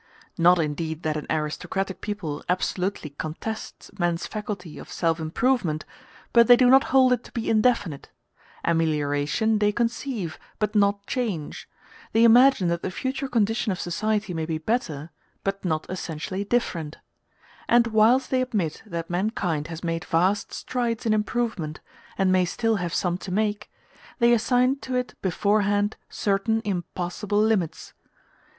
Not 0.35 0.57
indeed 0.57 1.03
that 1.03 1.15
an 1.15 1.27
aristocratic 1.29 2.01
people 2.01 2.43
absolutely 2.49 3.11
contests 3.11 3.91
man's 3.99 4.25
faculty 4.25 4.79
of 4.79 4.91
self 4.91 5.19
improvement, 5.19 5.85
but 6.33 6.47
they 6.47 6.55
do 6.55 6.71
not 6.71 6.85
hold 6.85 7.13
it 7.13 7.23
to 7.25 7.31
be 7.33 7.47
indefinite; 7.51 8.09
amelioration 8.65 9.59
they 9.59 9.71
conceive, 9.71 10.39
but 10.57 10.73
not 10.73 11.05
change: 11.05 11.69
they 12.13 12.23
imagine 12.23 12.67
that 12.69 12.81
the 12.81 12.89
future 12.89 13.27
condition 13.27 13.71
of 13.71 13.79
society 13.79 14.33
may 14.33 14.47
be 14.47 14.57
better, 14.57 15.11
but 15.43 15.63
not 15.63 15.85
essentially 15.87 16.43
different; 16.43 16.97
and 17.69 17.85
whilst 17.85 18.31
they 18.31 18.41
admit 18.41 18.81
that 18.87 19.07
mankind 19.07 19.67
has 19.67 19.83
made 19.83 20.03
vast 20.05 20.51
strides 20.51 21.05
in 21.05 21.13
improvement, 21.13 21.79
and 22.17 22.31
may 22.31 22.43
still 22.43 22.77
have 22.77 22.91
some 22.95 23.19
to 23.19 23.31
make, 23.31 23.69
they 24.17 24.33
assign 24.33 24.77
to 24.77 24.95
it 24.95 25.13
beforehand 25.21 25.95
certain 26.09 26.59
impassable 26.65 27.39
limits. 27.39 27.93